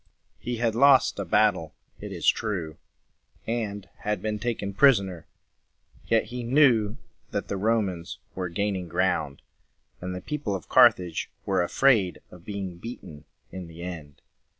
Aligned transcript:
He 0.39 0.57
had 0.57 0.73
lost 0.73 1.19
a 1.19 1.25
battle, 1.25 1.75
it 1.99 2.11
is 2.11 2.27
true, 2.27 2.77
and 3.45 3.87
had 3.99 4.19
been 4.19 4.39
taken 4.39 4.73
prisoner. 4.73 5.27
Yet 6.07 6.23
he 6.33 6.41
knew 6.43 6.97
that 7.29 7.49
the 7.49 7.55
Romans 7.55 8.17
were 8.33 8.49
gaining 8.49 8.87
ground, 8.87 9.43
and 10.01 10.15
the 10.15 10.21
people 10.21 10.55
of 10.55 10.67
Carthage 10.67 11.29
were 11.45 11.61
afraid 11.61 12.19
of 12.31 12.43
being 12.45 12.77
beaten 12.79 13.25
in 13.51 13.67
the 13.67 13.83
end. 13.83 14.23